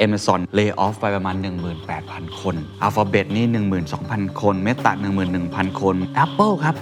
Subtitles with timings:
[0.00, 1.36] Amazon lay off ไปประมาณ
[1.88, 2.54] 18,000 คน
[2.86, 3.46] Alphabet นี่
[3.92, 4.92] 12,000 คน Meta
[5.36, 6.74] 11,000 คน Apple ครับ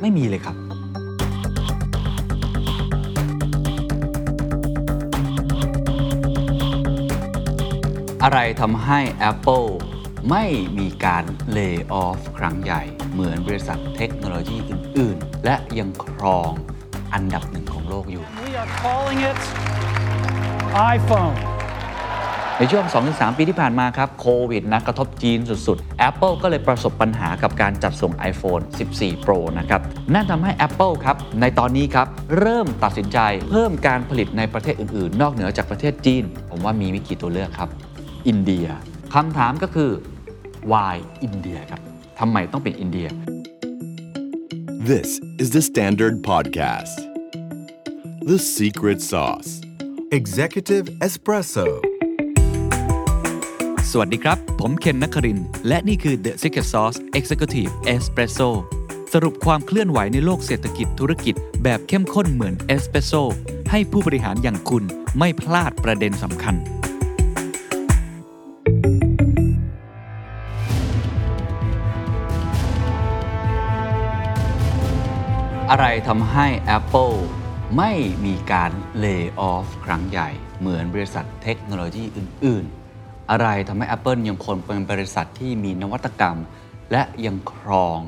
[0.00, 0.56] ไม่มีเลยครับ
[8.22, 9.00] อะไรทำให้
[9.30, 9.68] Apple
[10.30, 10.44] ไม่
[10.78, 11.24] มีการ
[11.56, 12.82] lay off ครั้งใหญ่
[13.12, 16.52] เหมือนบริษัทเทคโนโลยีอื่น ๆ และยังครอง
[17.14, 19.40] อันดับหนึ่งของโลกอยู่ We are calling it
[20.94, 21.51] iPhone.
[22.58, 28.62] ในช่วง 2-3 ปีที่ผ่านมาครับโควิดนะกระทบจีนสุดๆ Apple ก็เลยประสบปัญหากับการจัดส่ง iPhone
[28.94, 29.80] 14 Pro นะครับ
[30.14, 32.06] นั่นทำให้ Apple ครับในตอนนี้ครับ
[32.38, 33.18] เริ่มตัดสินใจ
[33.50, 37.68] เพิ่มการผลิตในประเทศอื่นๆ นอกเหนือจากประเทศจีน ผมว่ามีไม่กี่ตัวเลือกครับ
[38.28, 38.66] อินเดีย
[39.14, 39.90] คำถามก็คือ
[40.72, 41.80] why อินเดียครับ
[42.18, 43.08] ทำไมต้องเป็นอินเดีย
[44.92, 45.08] This
[45.42, 46.96] is the Standard Podcast.
[48.30, 49.50] The Secret Sauce.
[50.10, 51.91] Executive Espresso.
[53.94, 55.38] สวัสดีครับ ผมเคนนักคริน
[55.68, 58.50] และนี่คือ The Secret Sauce Executive Espresso
[59.12, 63.12] สรุปความเคลื่อนไหวในโลกเศรษฐกิจธุรกิจแบบเข้มข้นเหมือนเอสเปรสโซ
[63.70, 64.84] ให้ผู้บริหารอย่างคุณ
[65.18, 66.54] ไม่พลาดประเด็นสำคัญ
[75.70, 77.16] อะไรทำให้ Apple
[77.76, 77.92] ไม่
[78.24, 78.72] มีการ
[79.02, 80.28] lay off ครั้งใหญ่
[80.60, 82.81] เหมือนบริษัทเทคโนโลยีอื่น ๆ
[83.30, 86.38] อะไรทำให้ Apple ยังคงเป็นบริษัทที่มีนวัตกรรม
[86.92, 87.98] และยังครอง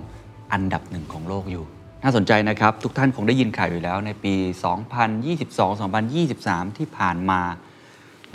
[0.53, 1.65] อันดับหนึ่งของโลกอยู่
[2.03, 4.35] น่าสนใจนะครับ ทุกท่านคงได้ยินข่าวอยู่แล้วในปี
[5.17, 7.41] 2022-2023 ที่ผ่านมา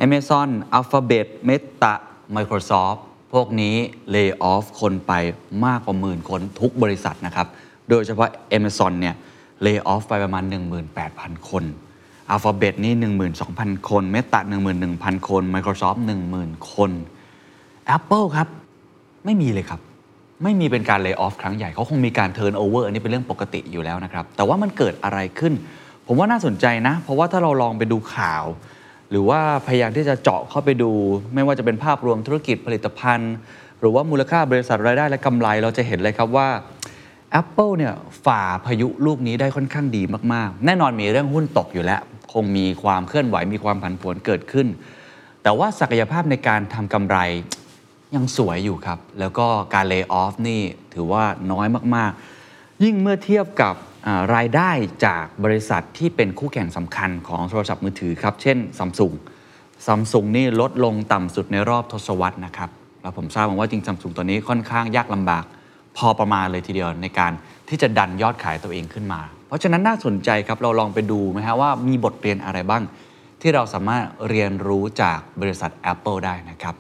[0.05, 1.93] Amazon Alphabet Meta
[2.35, 2.99] Microsoft
[3.33, 3.75] พวกนี้
[4.15, 5.13] lay off คนไป
[5.65, 7.47] มากกว่าหมื่นคนทุกบริษัทนะครับ
[7.89, 9.15] โดยเฉพาะ Amazon เนี่ย
[9.65, 10.43] lay off ไปประมาณ
[10.97, 11.63] 18,000 คน
[12.33, 12.93] Alphabet นี่
[13.41, 14.39] 12,000 คน Meta
[14.83, 15.99] 11,000 คน Microsoft
[16.33, 16.91] 10,000 คน
[17.95, 18.47] Apple ครับ
[19.25, 19.79] ไม่มีเลยครับ
[20.43, 25.53] ไม่มีเป็นการ lay off ครั้งใหญ่เขาคงมีการ turn over อันนี้เป็นเรื่องปกติอยู่แล้วนะครับ แต่ว่ามันเกิดอะไรขึ้น
[26.07, 28.43] ผมว่าน่าสนใจนะ เพราะว่าถ้าเราลองไปดูข่าว
[29.11, 30.91] หรือว่าพยายามที่จะเจาะเข้าไปดู
[31.33, 33.33] ไม่ว่าจะเป็นภาพรวมธุรกิจผลิตภัณฑ์
[33.79, 36.47] หรือว่ามูลค่าบริษัทรายได้และกำไรเราจะเห็นเลยครับว่า
[37.41, 37.93] Apple เนี่ย
[38.25, 40.03] ฝ่าพายุลูกนี้ได้ค่อนข้างดี
[40.33, 42.01] มาก ๆ แน่นอนมีเรื่องหุ้นตกอยู่แล้ว
[42.31, 44.67] คงมีความเคลื่อนไหวมีความผันผวนเกิดขึ้น
[45.43, 47.17] แต่ว่าศักยภาพในการทำกำไร
[48.15, 50.61] ยังสวยอยู่ครับ แล้วก็การเลิกออฟนี่
[50.93, 53.75] ถือว่าน้อยมากๆ ยิ่งเมื่อเทียบกับ
[54.35, 54.71] รายได้
[55.05, 59.13] จากบริษัทที่เป็นคู่แข่งสำคัญของโทรศัพท์มือถือครับ เช่นซัมซุง
[59.87, 62.69] ซัมซุงนี่ลดลงต่ำสุดในรอบทศวรรษนะครับ
[63.01, 65.45] แล้วผมทราบมาว่าจริงซัมซุงตอนนี้ค่อนข้างยากลำบาก
[65.97, 67.31] พอประมาณเลยทีเดียวในการ
[67.69, 72.83] ที่จะดันยอดขายตัวเองขึ้นมา เพราะฉะนั้นน่าสนใจครับเราลองไปดูไหมฮะว่ามีบทเรียนอะไรบ้าง
[73.41, 76.75] ที่เราสามารถเรียนรู้จากบริษัท Apple ได้นะครับ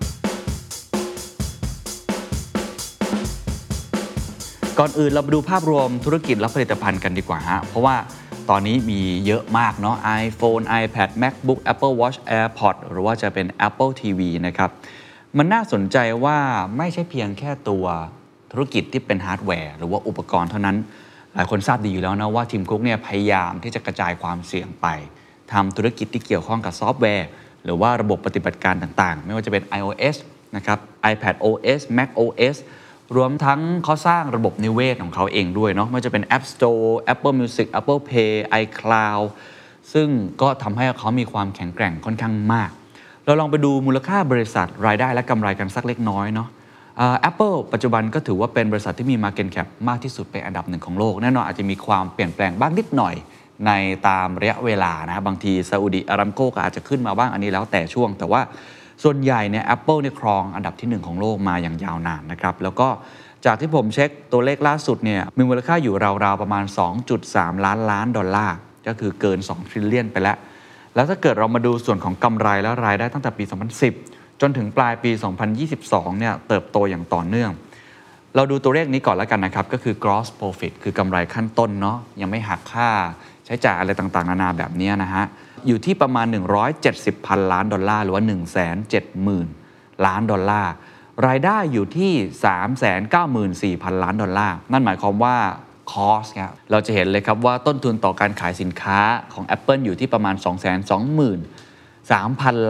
[4.79, 7.95] ก่อนอื่นเราไปดูภาพรวมธุรกิจและผลิตภัณฑ์กันดีกว่าฮะเพราะว่า
[8.49, 14.69] ตอนนี้มีเยอะมากเนาะ iPhone iPad MacBook Apple Watch AirPod หรือว่าจะเป็น Apple TV นะครับ
[15.37, 16.37] มันน่าสนใจว่า
[16.77, 17.85] ไม่ใช่เพียงแค่ตัว
[18.51, 20.77] ธุรกิจที่เป็นฮาร์ดแวร์ หรือว่าอุปกรณ์เท่านั้น
[21.35, 24.87] หลายคนทราบดีอยู่แล้วนะว่าทิมคุกเนี่ยพยายามที่จะกระจายความเสี่ยงไป
[25.51, 27.27] ทำธุรกิจที่เกี่ยวข้องกับซอฟต์แวร์
[27.63, 30.15] หรือว่าระบบปฏิบัติการต่างๆ ไม่ว่าจะเป็น iOS
[30.55, 30.77] นะครับ
[31.11, 32.55] iPad OS Mac OS
[33.15, 39.25] รวมทั้งเขาสร้างระบบนิเวศของเขาเองด้วยเนาะไม่ว่าจะเป็น App Store Apple Music Apple Pay iCloud
[39.93, 40.07] ซึ่ง
[40.41, 42.71] ก็ทำให้เขามีความแข็งแกร่งค่อนข้างมาก
[43.25, 46.49] เราลองไปดูมูลค่าบริษัทรายได้และกำไรกันสักเล็กน้อยเนาะ
[47.21, 53.15] แอปเปิลปัจจุบันก็ถือว่าเป็นบริษัทที่มี Market Cap มากที่สุดเป็นอันดับหนึ่งของโลก แน่นอนอาจจะมีความเปลี่ยนแปลงบ้างนิดหน่อย
[53.65, 53.71] ใน
[54.07, 58.41] ตามระยะเวลานะบางทีซาอุดีอารามโกก็อาจจะขึ้นมาบ้างอันนี้แล้วแต่ช่วง แต่ว่า
[59.03, 62.87] ส่วนใหญ่เนี่ยแอปเปิลเนี่ยครองอันดับที่ 1 ของโลกมาอย่างยาวนานนะครับ แล้วก็
[63.45, 66.63] จากที่ผมเช็คตัวเลขล่าสุดเนี่ยมีมูลค่าอยู่ราวๆ ประมาณ
[67.15, 68.57] 2.3 ล้านล้านดอลลาร์
[68.87, 70.37] ก็คือเกิน 2 ทริลเลียนไปแล้ว
[70.95, 75.11] แล้วถ้าเกิดเรามาดูส่วนของกำไรและรายได้ตั้งแต่ปี 2010 จนถึงปลายปี
[75.65, 77.51] 2022 เนี่ยเติบโตอย่างต่อเนื่อง
[78.35, 82.89] เราดูตัวเลขนี้ก่อนแล้วกันนะครับ ก็คือ gross profit คือกำไรขั้นต้นเนาะยังไม่หักค่า
[83.45, 85.25] ใช้จ่ายอะไรต่างๆ นานาแบบนี้นะฮะ
[85.67, 86.25] อยู่ที่ประมาณ
[86.75, 88.23] 170พันล้านดอลลาร์ หรือว่า
[89.29, 90.73] 170,000 ล้านดอลลาร์
[91.27, 92.11] รายได้อยู่ที่
[93.77, 95.37] 394,000 ล้านดอลลาร์ นั่นหมายความว่า
[95.91, 98.99] cost ครับเราจะเห็นเลยครับว่าต้นทุนต่อการขายสินค้า
[99.33, 100.45] ของ Apple อยู่ที่ประมาณ 223,000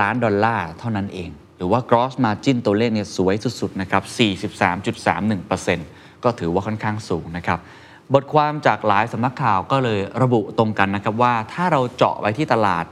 [0.02, 4.04] ล้านดอลลาร์เท่านั้นเอง หรือว่า gross margin ตัวเลขเนี่ยสวยสุดๆนะครับ
[4.74, 7.60] 43.31%ก็ถือว่าค่อนข้างสูงนะครับ
[8.14, 12.86] บทความจากหลายสำนักข่าวก็เลยระบุตรงกันนะครับว่าถ้าเราเจาะไปที่ตลาด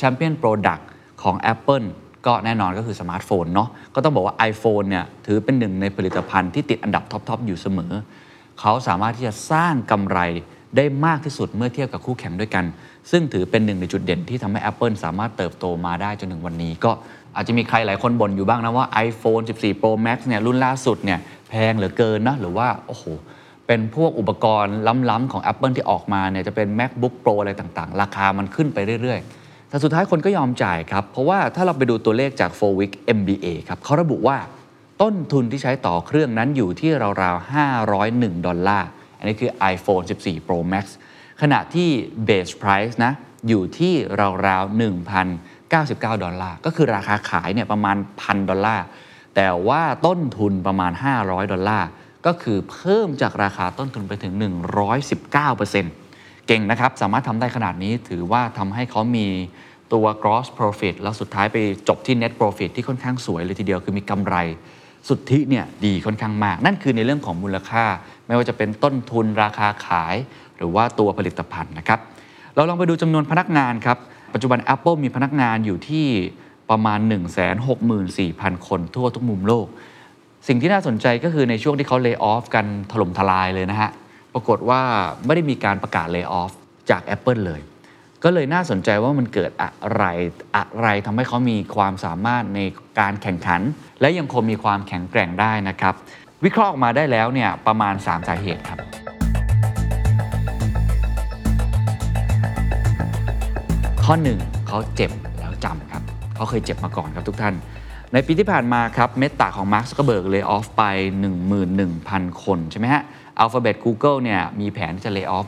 [0.00, 0.82] Champion Product
[1.22, 1.86] ของ Apple
[2.26, 7.92] ก็แน่นอนก็คือสมาร์ทโฟนเนาะก็ต้องบอกว่า iPhone เนี่ยถือเป็นหนึ่งในผลิตภัณฑ์ที่ติดอันดับท็อปๆอยู่เสมอ
[8.60, 10.18] เขาสามารถที่จะสร้างกำไร
[10.76, 12.64] ได้มากที่สุดเมื่อเทียบกับคู่แข่งด้วยกัน
[13.10, 16.92] ซึ่งถือเป็นหนึ่งในจุดเด่นที่ทำให้ Apple สามารถเติบโตมาได้จนถึงวันนี้ก็
[17.36, 23.04] อาจจะมีใครหลายคนบ่นอยู่บ้างนะว่า iPhone 14 Pro Max เนี่ยรุ่นล่าสุดเนี่ยแพงเหลือเกินนะหรือว่าโอ้โห
[23.66, 24.76] เป็นพวกอุปกรณ์
[25.10, 34.36] ล้ำๆของ Apple ที่ออกมาเนี่ยจะเป็น MacBook Pro อะไรต่างๆ ราคามันขึ้นไปเรื่อยๆ แต่สุดท้ายคนก็ยอมจ่ายครับ เพราะว่าถ้าเราไปดูตัวเลขจาก4 Week MBA ครับเขาระบุว่า
[35.02, 36.90] ต้นทุนที่ใช้ต่อเครื่องนั้นอยู่ที่
[37.22, 37.52] ราวๆ
[37.94, 38.88] 501 ดอลลาร์
[39.18, 40.84] อันนี้คือ iPhone 14 Pro Max
[41.42, 41.88] ขณะที่
[42.28, 43.12] base price นะ
[43.48, 43.94] อยู่ที่
[44.46, 44.80] ราวๆ
[45.74, 48.84] 99 ดอลลาร์ ก็คือราคาขายเนี่ยประมาณ1,000ดอลลาร์
[49.36, 50.92] แต่ว่าต้นทุนประมาณ
[51.22, 51.88] 500 ดอลลาร์
[52.26, 54.32] ก็คือเพิ่มจากราคาต้นทุนไปถึง
[55.20, 59.26] 119%เก่งนะครับ สามารถทำได้ขนาดนี้ถือว่าทำให้เขามี
[59.92, 61.56] ตัว gross profit แล้วสุดท้ายไป
[61.88, 64.36] จบที่ net profit ที่ค่อนข้างสวยเลยทีเดียวคือมีกำไร
[65.08, 67.84] สุทธิเนี่ยดีค่อนข้างมาก นั่นคือในเรื่องของมูลค่า
[68.26, 70.14] ไม่ว่าจะเป็นต้นทุนราคาขาย
[70.56, 72.00] หรือว่าตัวผลิตภัณฑ์นะครับ
[72.54, 73.98] เราลองไปดูจำนวนพนักงานครับ
[74.34, 76.06] ปัจจุบัน Apple มีพนักงานอยู่ที่
[76.70, 76.98] ประมาณ
[77.82, 79.66] 164,000 คนทั่วทุกมุมโลก
[80.48, 83.90] สิ่งที่น่าสนใจก็คือในช่วงที่เขาเลิกออฟกันถล่มทลายเลยนะฮะ
[84.34, 84.82] ปรากฏว่า
[85.24, 86.52] ไม่ได้มีการประกาศเลิกออฟ
[86.90, 87.60] จาก Apple เลย
[88.24, 90.04] ก็เลยน่าสนใจว่ามันเกิดอะไร
[90.56, 92.60] อะไรทำให้เขามีความสามารถใน
[93.00, 93.60] การแข่งขัน
[94.00, 95.94] และยังคงมีความแข็งแกร่งได้นะครับ
[96.44, 98.78] วิเคราะห์ออกมาได้แล้วเนี่ยประมาณ 3 สาเหตุครับ
[104.08, 106.02] ข้อ 1เขาเจ็บแล้วจำครับ
[106.36, 107.54] เขาเคยเจ็บมาก่อนครับทุกท่าน
[108.12, 110.82] ในปีที่ผ่านมาครับเมตาของมาร์คซักเบิร์ก layoff ไป
[111.64, 113.02] 11,000 คนใช่ไหมฮะ
[113.38, 115.46] อัลฟาเบต Google เนี่ยมีแผนที่จะ layoff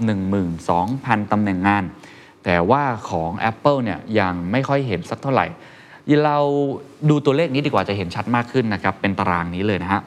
[0.64, 1.84] 12,000 ตำแหน่งงาน
[2.44, 5.46] แต่ว่าของ Apple เนี่ยยังไม่ค่อยเห็นสักเท่าไหร่
[6.24, 6.38] เรา
[7.10, 10.00] ดูตัวเลขนี้ดีกว่าจะเห็นชัดมากขึ้นนะครับ เป็นตารางนี้เลยนะฮะ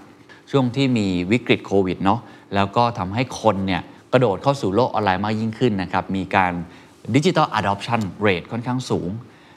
[0.51, 2.19] ช่วงที่มีวิกฤตโควิดเนาะ
[2.55, 3.81] แล้วก็ทำให้คนเนี่ย
[4.13, 6.53] กระโดดเข้าสู่โลกออนไลน์มากยิ่งขึ้นนะครับ มีการ
[7.15, 9.09] ดิจิ t a ลอะด p ชันเรทค่อนข้างสูง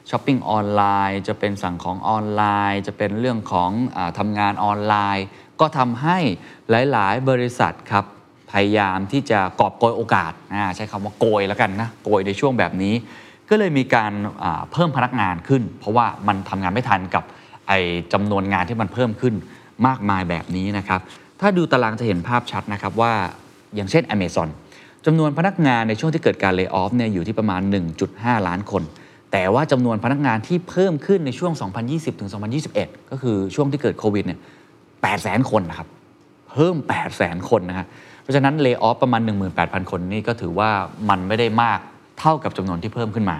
[0.09, 5.25] ช้อปปิ้งออนไลน์ จะเป็นสั่งของออนไลน์ จะเป็นเรื่องของอทำงานออนไลน์
[5.59, 6.17] ก็ทำให้
[6.91, 8.05] หลาย ๆ บริษัทครับ
[8.51, 10.33] พยายามที่จะกอบโกยโอกาส
[10.75, 12.93] ใช้คำว่าโกยแล้วกันนะโกยในช่วงแบบนี้
[13.49, 14.11] ก็เลยมีการ
[14.71, 17.23] เพิ่มพนักงานขึ้น เพราะว่ามันทำงานไม่ทันกับ
[17.67, 17.71] ไอ
[18.13, 19.33] จำนวนงานที่มันเพิ่มขึ้น
[19.87, 21.01] มากมายแบบนี้นะครับ
[21.39, 23.13] ถ้าดูตารางจะเห็นภาพชัดนะครับว่า
[23.75, 24.49] อย่างเช่น Amazon
[25.05, 27.61] จำนวนพนักงานในช่วงที่เกิดการเลิกออฟเนี่ยอยู่ที่ประมาณ
[28.03, 28.83] 1.5 ล้านคน
[29.31, 31.51] แต่ว่าจำนวนพนักงานที่เพิ่มขึ้นในช่วง
[31.85, 32.29] 2020ถึง
[32.69, 34.39] 2021 ก็คือช่วงที่เกิดโควิดเนี่ย
[34.93, 35.87] 800,000คนนะครับ
[36.51, 36.75] เพิ่ม
[37.13, 37.85] 800,000คนนะฮะ
[38.21, 39.21] เพราะฉะนั้นเลิกออฟประมาณ
[39.55, 40.69] 18,000 คนนี่ก็ถือว่า
[41.09, 41.79] มันไม่ได้มาก
[42.19, 43.37] เท่ากับจำนวนที่เพิ่มขึ้นมา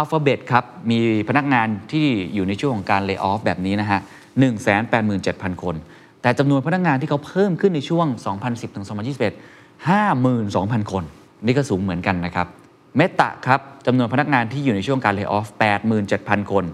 [0.00, 0.98] Alphabet ครับ มี
[1.28, 4.00] พนักงานที่อยู่ในช่วงของการเลิกออฟแบบนี้นะฮะ
[4.62, 5.74] 187,000 คน
[6.22, 8.06] แต่จำนวนพนักงานที่เขาเพิ่มขึ้นในช่วง
[8.42, 11.04] 2010ถึง2021 52,000 คน
[11.46, 12.46] นี่ก็สูงเหมือนกันนะครับ
[12.96, 15.46] เมตาครับจำนวนพนักงานที่อยู่ในช่วงการเลิกออฟ
[16.00, 16.64] 87,000 คน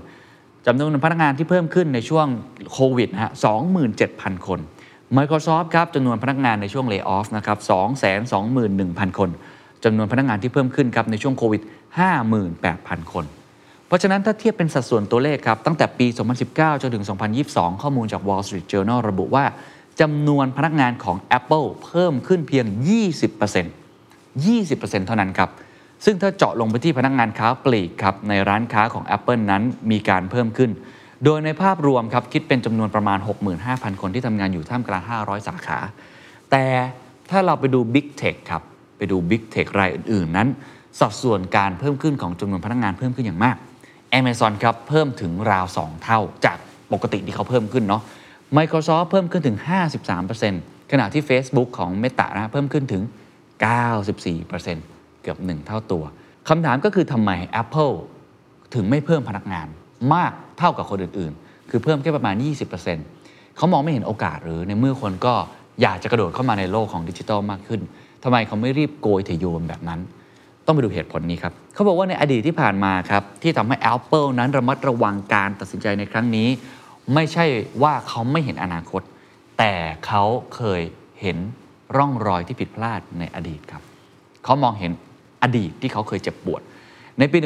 [0.67, 2.27] จำนวนพนักงานที่เพิ่มขึ้นในช่วง
[2.73, 3.33] โควิดนะฮะ
[3.89, 4.59] 27,000 คน
[5.17, 7.59] Microsoft ครับจำนวนพนักงานในช่วงเลิกออฟนะครับ
[8.39, 9.31] 221,000 คน
[9.85, 11.63] จำนวนพนักงานที่เพิ่มขึ้นครับในช่วงโควิด
[12.37, 13.25] 58,000 คน
[13.87, 16.07] เพราะฉะนั้นถ้าเทียบเป็นสัดส่วนตัวเลขครับตั้งแต่ปี
[16.45, 17.05] 2019 จนถึง
[17.43, 19.45] 2022 ข้อมูลจาก Wall Street Journal ระบุว่า
[20.01, 22.67] จำนวนพนักงานของ Apple เพิ่มขึ้นเพียง
[23.43, 25.51] 20% 20%เท่านั้นครับ
[26.05, 30.71] ซึ่งถ้าเจาะลงไปที่พนักงานค้าปลีกครับในร้านค้าของ Apple นั้นมีการเพิ่มขึ้น
[31.25, 33.19] โดยในภาพรวมครับคิดเป็นจำนวนประมาณ
[33.61, 35.79] 65,000 คนที่ทำงานอยู่ท่ามกลาง 500 สาขา
[36.51, 36.65] แต่
[37.31, 38.63] ถ้าเราไปดู Big Tech ครับ
[38.97, 40.49] ไปดู Big Tech รายอื่น ๆ นั้น
[41.01, 43.57] สัดส่วนการเพิ่มขึ้นของจำนวนพนักงานเพิ่มขึ้นอย่างมาก
[44.19, 46.59] Amazon ครับเพิ่มถึงราว 2 เท่าจาก
[46.93, 48.03] ปกติที่เขาเพิ่มขึ้นเนาะ
[48.57, 49.59] Microsoft เพิ่มขึ้นถึง
[50.25, 53.03] 53%ขณะที่ Facebook ของ Meta นะเพิ่มขึ้นถึง
[53.93, 56.05] 94%เกือบ 1 เท่าตัว
[56.49, 57.31] คำถามก็คือทำไม
[57.61, 57.95] Apple
[58.75, 59.67] ถึงไม่เพิ่มพนักงาน
[60.15, 62.35] มากเท่ากับคนอื่น ๆ คือเพิ่มแค่ประมาณ
[62.97, 65.35] 20%เขามองไม่เห็นโอกาสหรือในเมื่อคนก็
[65.83, 67.81] อยากจะกระโดดเข้ามาในโลกของดิจิทัลมากขึ้น
[68.25, 70.01] ทำไมเขาไม่รีบโกยเทโยนแบบนั้น
[70.67, 76.49] ต้องไปดูเหตุผลนี้ครับเขาบอกว่าในอดีตที่ผ่านมาครับที่ทำให้ Apple นั้นระมัดระวังการตัดสินใจในครั้งนี้
[77.15, 77.45] ไม่ใช่
[77.83, 79.03] ว่าเขาไม่เห็นอนาคต
[79.59, 79.75] แต่
[80.07, 80.23] เขา
[80.55, 80.83] เคย
[81.21, 81.37] เห็น
[81.97, 83.83] ร่องรอยที่ผิดพลาดในอดีตครับ
[84.45, 84.93] เขามองเห็น
[85.43, 86.61] อดีตที่เขาเคยเจ็บปวด
[87.19, 87.39] ในปี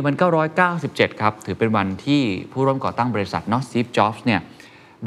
[0.57, 2.23] 1997 ครับ ถือเป็นวันที่
[2.53, 4.41] ผู้ร่วมก่อตั้งบริษัทนอสซีฟจ็อบส์เนี่ย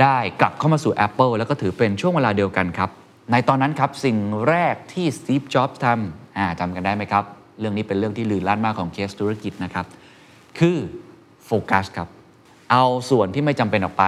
[0.02, 2.90] ได้กลับเข้ามาสู่ Apple แล้วก็ถือเป็นช่วงเวลาเดียวกันครับ
[3.32, 4.18] ในตอนนั้นครับ สิ่ง
[4.50, 7.24] แรกที่สตีฟจ็อบส์ทำจำกันได้ไหมครับ
[7.60, 9.86] เรื่องนี้เป็นเรื่องที่ลือลั่นมากของเคสธุรกิจนะครับ
[10.60, 10.78] คือ
[11.46, 12.08] โฟกัสครับ
[12.72, 14.06] เอาส่วนที่ไม่จำเป็นออกไป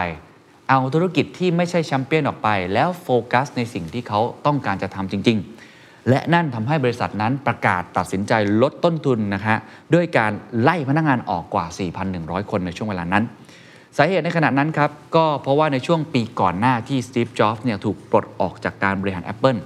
[0.73, 5.37] เอาธุรกิจที่ไม่ใช่แชมเปี้ยนออกไป แล้วโฟกัสในสิ่งที่เขาต้องการจะทำจริง
[5.73, 9.57] ๆ และนั่นทำให้บริษัทนั้นประกาศตัดสินใจลดต้นทุนนะฮะ
[9.93, 11.65] ด้วยการไล่พนักงานออกกว่า
[12.07, 13.23] 4,100 คนในช่วงเวลานั้น
[13.97, 19.59] สาเหตุในขณะนั้นครับ ก็เพราะว่าในช่วงปีก่อนหน้าที่สตีฟ จ็อบส์เนี่ยถูกปลดออกจากการบริหาร Apple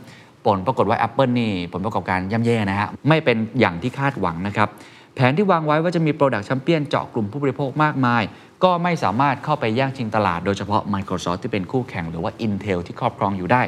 [0.46, 4.70] ผลปรากฏว่า Apple นี่ผลประกอบการย่ำแย่นะฮะ ไม่เป็นอย่างที่คาดหวังนะครับ
[5.18, 8.24] แผนที่วางไว้ว่าจะมี Product Champion เจาะกลุ่มผู้บริโภคมากมาย
[8.64, 13.62] ก็ไม่สามารถเข้าไปแย่งชิงตลาด โดยเฉพาะ Microsoft ที่เป็นคู่แข่งหรือว่า Intel ที่ครอบครองอยู่ได้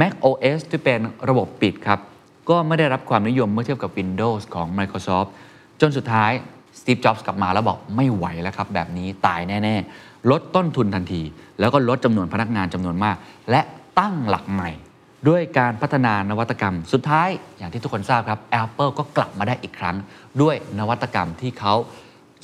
[0.00, 1.98] Mac OS ที่เป็นระบบปิดครับ
[2.50, 5.28] ก็ไม่ได้รับความนิยมเมื่อเทียบกับ Windows ของ Microsoft
[5.80, 6.32] จนสุดท้าย
[6.80, 11.22] สตีฟจ็อบส์กลับมาแล้วบอกไม่ไหวแล้วครับ แบบนี้ตายแน่ ๆ ลดต้นทุนทันที
[11.60, 13.16] แล้วก็ลดจำนวนพนักงานจำนวนมาก
[13.50, 13.60] และ
[13.98, 14.70] ตั้งหลักใหม่
[15.28, 19.96] ด้วยการพัฒนานวัตกรรม สุดท้ายอย่างที่ทุกคนทราบครับ Apple ก็กลับมาได้อีกครั้ง
[20.42, 21.74] ด้วยนวัตกรรมที่เขา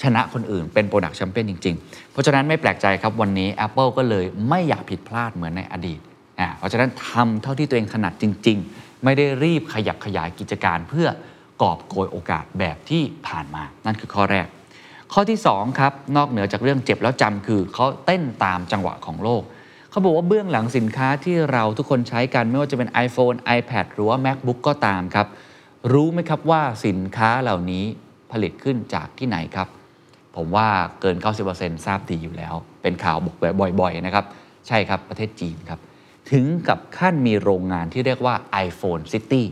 [0.03, 6.01] ชนะคนอื่นเป็น product champion จริง ๆ เพราะฉะนั้นไม่แปลกใจครับวันนี้ Apple ก็เลยไม่อยากผิดพลาดเหมือนในอดีต
[6.41, 11.09] อ่าเพราะฉะนั้นทำเท่าที่ตัวเองถนัดจริง ๆ ไม่ได้รีบขยับขยายกิจการเพื่อ
[11.63, 14.47] กอบโกยโอกาสแบบที่ผ่านมา นั่นคือข้อแรก
[15.13, 19.43] ข้อที่2ครับนอกเหนือจากเรื่องเจ็บแล้วจำคือเขาเต้นตามจังหวะของโลก
[19.91, 25.27] เขาบอกว่าเบื้องหลังสินค้าที่เราทุกคนใช้กันไม่ว่าจะเป็น iPhone iPad หรือว่า MacBook ก็ตามครับ
[25.93, 27.85] รู้ไหมครับว่าสินค้าเหล่านี้
[28.33, 29.69] ผลิตขึ้นจากที่ไหนครับ
[30.37, 30.69] ผมว่า
[31.01, 31.17] เกิน
[31.51, 33.37] 90%ทราบดีอยู่แล้ว เป็นข่าวบอก
[33.81, 34.25] บ่อยๆนะครับ
[34.69, 35.81] ใช่ครับประเทศจีนครับ
[36.31, 38.35] ถึงกับขั้นมีโรงงานที่เรียกว่า
[38.67, 39.43] iPhone City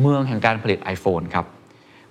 [0.00, 1.46] เมืองแห่งการผลิต iPhone ครับ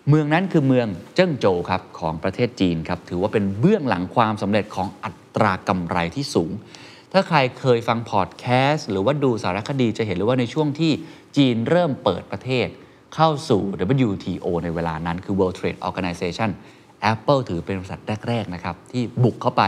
[0.10, 6.52] เมืองนั้นคือเมืองเจิ้งโจวครับของประเทศจีนครับ ถือว่าเป็นเบื้องหลังความสำเร็จของอัตรากำไรที่สูง
[7.12, 10.92] ถ้าใครเคยฟังพอดแคสต์หรือว่าดูสารคดีจะเห็นเลยว่าในช่วงที่
[11.38, 12.68] จีนเริ่มเปิดประเทศ
[13.16, 13.62] เข้าสู่
[14.10, 16.50] WTO ในเวลานั้นคือ World Trade Organization
[17.12, 19.64] Apple ถือเป็นบริษัทแรกๆนะครับที่บุกเข้าไป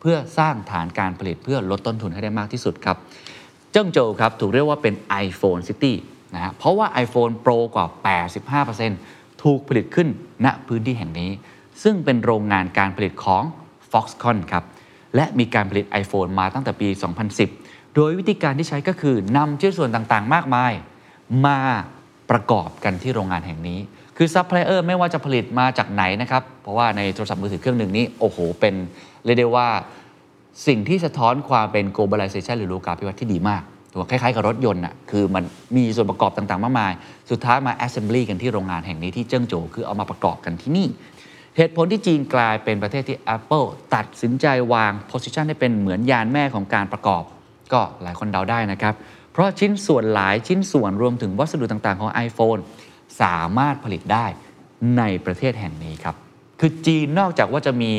[0.00, 2.96] เพื่อสร้างฐานการผลิตเพื่อลดต้นทุนให้ได้มากที่สุดครับ
[3.72, 4.94] เจิ้งโจวครับถูกเรียกว่าเป็น
[5.26, 5.92] iPhone City
[6.34, 7.86] นะฮะเพราะว่า iPhone Pro กว่า
[8.84, 10.08] 85%ถูกผลิตขึ้น
[10.44, 11.30] ณพื้นที่แห่งนี้
[11.82, 13.42] ซึ่งเป็นโรงงานการผลิตของ
[13.90, 14.64] Foxconn ครับ
[15.16, 16.88] และมีการผลิต iPhone มาตั้งแต่ปี
[17.42, 20.72] 2010 โดยวิธีการที่ใช้ก็คือนำชิ้นส่วนต่างๆ มากมาย
[21.46, 21.58] มา
[22.30, 23.80] ประกอบกันที่โรงงานแห่งนี้
[24.16, 28.74] คือซัพพลายเออร์ไม่ว่าจะผลิตมาจากไหนนะครับ เพราะว่าในโทรศัพท์มือถือเครื่องหนึ่งนี้ โอ้โห เป็น
[29.24, 29.68] เรียกได้ว่า
[30.66, 35.44] สิ่งที่สะท้อนความเป็น globalization หรือโลกาภิวัตน์ที่ดีมากตัวคล้ายๆกับรถยนต์อะคือมัน
[35.76, 36.92] มีส่วนประกอบต่างๆ มากมาย
[37.30, 40.88] สุดท้ายมา assembly กันที่โรงงานแห่งนี้ที่เจิ้งโจวคือเอามาประกอบกันที่นี่
[41.56, 47.22] เหตุผลที่จีนกลายเป็นประเทศที่ Apple ตัดสินใจวาง position ให้เป็นเหมือนยานแม่ของการประกอบ
[47.72, 48.94] ก็หลายคนเดาได้นะครับ
[49.32, 52.60] เพราะชิ้นส่วนหลายชิ้นส่วนรวมถึงวัสดุต่างๆของ iPhone
[53.22, 54.26] สามารถผลิตได้
[54.98, 56.16] ในประเทศแห่งนี้ครับ
[56.60, 57.92] คือจีนนอกจากว่าจะมี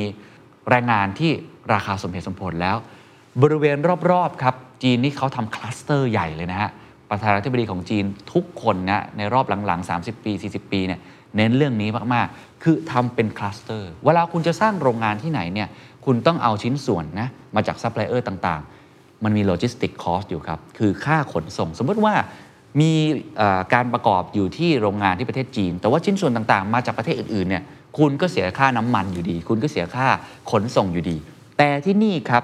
[0.69, 1.31] แรงงานที่
[1.73, 2.77] ราคาสมเหตุสมผลแล้ว
[3.41, 3.77] บริเวณ
[4.11, 6.69] รอบๆครับจีนนี่เขาทำคลัสเตอร์ใหญ่เลยนะฮะ
[7.09, 10.99] ประธานาธิบดีของจีนทุกคนนะในรอบหลังๆ 30 ปี 40 ปีเนี่ย
[11.35, 15.67] เน้นเรื่องนี้มากๆ คือทำเป็นคลัสเตอร์ เวลาคุณจะสร้างโรงงานที่ไหนเนี่ย
[16.05, 22.13] คุณต้องเอาชิ้นส่วนนะมาจากซัพพลายเออร์ต่างๆ มันมี logistic cost อยู่ครับ คือค่าขนส่ง สมมติว่า
[22.81, 22.93] มี
[23.73, 27.63] การประกอบอยู่ที่โรงงานที่ประเทศจีน แต่ว่าชิ้นส่วนต่างๆ มาจากประเทศอื่นๆเนี่ย
[27.97, 30.07] คุณก็เสียค่าน้ำมันอยู่ดี คุณก็เสียค่า
[30.51, 31.17] ขนส่งอยู่ดี
[31.57, 32.43] แต่ที่นี่ครับ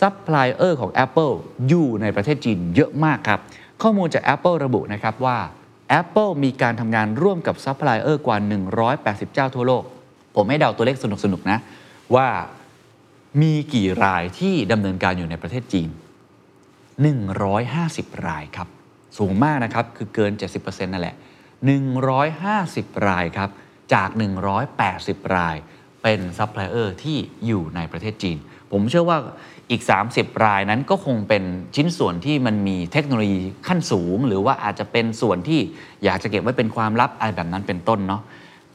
[0.00, 1.34] ซัพพลายเออร์ของ Apple
[1.68, 3.40] อยู่ในประเทศจีนเยอะมากครับ
[3.82, 5.38] ข้อมูลจาก Apple ระบุนะครับว่า
[6.00, 8.36] Apple มีการทำงานร่วมกับซัพพลายเออร์กว่า
[8.86, 9.84] 180 เจ้าทั่วโลก
[10.36, 11.58] ผมให้เดาตัวเลขสนุกๆนะ
[12.14, 12.28] ว่า
[13.42, 15.88] มีกี่รายที่ดำเนินการอยู่ในประเทศจีน
[17.26, 18.68] 150 รายครับ
[19.18, 21.16] สูงมากนะครับ คือเกิน 70%นั่นแหละ
[22.30, 23.50] 150 รายครับ
[23.94, 24.08] จาก
[24.72, 25.56] 180 ราย
[26.02, 28.38] เป็นซัพพลายเออร์ที่อยู่ในประเทศจีน
[28.72, 29.18] ผมเชื่อว่า
[29.70, 29.82] อีก
[30.12, 31.42] 30 รายนั้นก็คงเป็น
[31.76, 35.60] ชิ้นส่วนที่มันมีเทคโนโลยีขั้นสูง หรือว่าอาจจะเป็นส่วนที่
[36.04, 38.22] อยากจะเก็บไว้เป็นความลับอะไรแบบนั้นเป็นต้นเนาะ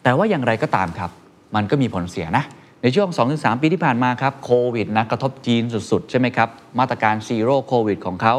[0.03, 1.11] แต่ว่าอย่างไรก็ตามครับ
[1.55, 2.43] มันก็มีผลเสียนะ
[2.81, 3.09] ในช่วง
[3.39, 8.35] 2-3 ปีที่ผ่านมาครับโควิดนะกระทบจีนสุด ๆ ใช่ไหมครับ มาตรการซีโร่โควิดของเขา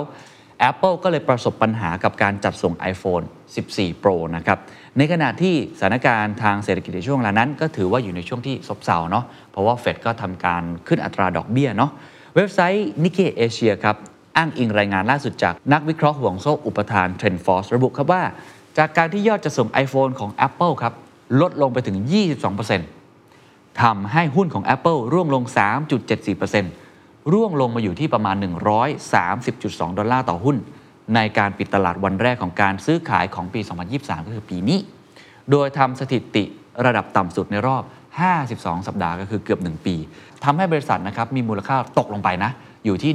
[0.70, 3.24] Apple ก็เลยประสบปัญหากับการจัดส่ง iPhone
[3.64, 4.58] 14 Pro นะครับ
[4.98, 11.90] ในขณะที่สถานการณ์ทางเศรษฐกิจในช่วงเวลานั้น ก็ถือว่าอยู่ในช่วงที่ซบเซาเนาะ เพราะว่าเฟดก็ทำการขึ้นอัตราดอกเบี้ยเนาะ
[12.36, 13.96] เว็บไซต์ Nikkei Asia ครับ
[14.36, 18.22] อ้างอิงรายงานล่าสุดจากนักวิเคราะห์ห่วงโซ่อุปทาน TrendForce ระบุครับว่า
[18.78, 20.94] จากการที่ยอดจะส่ง iPhone ของ Apple ครับ
[21.40, 21.96] ลดลงไปถึง
[23.08, 25.44] 22%ทำให้หุ้นของ Apple ร่วงลง
[26.12, 26.81] 3.74%
[27.32, 28.36] ร่วงลงมาอยู่ที่ประมาณ
[29.16, 30.56] 130.2 ดอลลาร์ต่อหุ้น
[31.14, 33.60] ในการปิดตลาดวันแรกของการซื้อขายของปี
[33.92, 34.78] 2023 ก็คือปีนี้
[35.50, 36.44] โดยทำสถิติ
[36.86, 37.82] ระดับต่ำสุดในรอบ
[38.34, 39.96] 52 สัปดาห์ก็คือเกือบ 1 ปี
[40.44, 42.50] ทำให้บริษัทนะครับมีมูลค่าตกลงไปนะ
[42.84, 43.12] อยู่ที่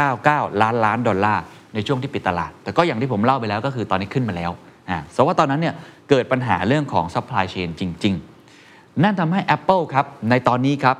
[0.00, 1.42] 1.99 ล้านล้านดอลลาร์
[1.74, 4.50] ในช่วงที่ปิดตลาด แต่ก็อย่างที่ผมเล่าไปแล้วก็คือตอนนี้ขึ้นมาแล้ว
[4.88, 5.74] อ่าแต่ว่าตอนนั้นเนี่ย
[6.10, 8.14] เกิดปัญหาเรื่องของ supply chain จริง
[8.58, 10.96] ๆ นั่นทำให้ Apple ครับในตอนนี้ครับ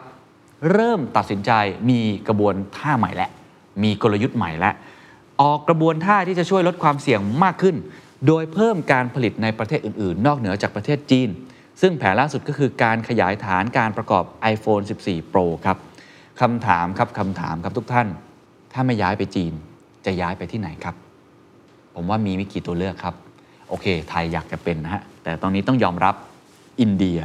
[0.73, 1.51] เริ่มตัดสินใจ
[1.91, 3.31] มีกระบวนท่าใหม่แล้ว
[3.83, 4.75] มีกลยุทธ์ใหม่แล้ว
[5.43, 7.77] ออกกระบวนท่าที่จะช่วยลดความเสี่ยงมากขึ้น
[8.27, 11.29] โดยเพิ่มการผลิตในประเทศอื่น ๆ นอกเหนือจากประเทศจีน
[11.81, 15.79] ซึ่งแผนล่าสุดก็คือการขยายฐานการประกอบ iPhone 14 Pro ครับ
[16.41, 18.09] คำถามครับคำถามครับทุกท่าน
[18.73, 19.53] ถ้าไม่ย้ายไปจีน
[20.07, 20.95] จะย้ายไปที่ไหนครับ
[21.95, 23.15] ผมว่ามีไม่กี่ตัวเลือกครับ
[23.69, 26.15] โอเค ไทยอยากจะเป็นนะฮะแต่ตอนนี้ต้องยอมรับ
[26.81, 27.21] อินเดีย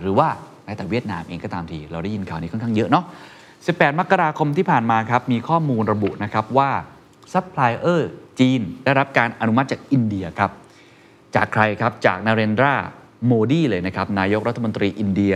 [0.00, 0.28] หรือว่า
[0.70, 3.04] ม้แต่เวียดนามเองก็ตามที เราได้ยินข่าวนี้ค่อนข้างเยอะเนาะ
[3.50, 6.70] 18 มกราคมที่ผ่านมาครับมีข้อมูลระบุนะครับว่า
[7.32, 8.10] ซัพพลายเออร์
[8.40, 10.50] จีนได้รับการอนุมัติจากอินเดียครับ
[11.34, 12.74] จากใครครับจากนาเรนดรา
[13.26, 15.34] โมดีเลยนะครับนายกรัฐมนตรีอินเดีย